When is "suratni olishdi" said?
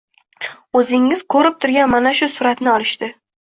2.39-3.13